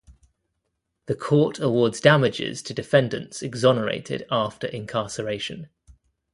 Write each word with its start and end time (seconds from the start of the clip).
The 1.05 1.13
Court 1.13 1.59
awards 1.59 1.99
damages 2.01 2.63
to 2.63 2.73
defendants 2.73 3.43
exonerated 3.43 4.25
after 4.31 4.65
incarceration. 4.65 5.69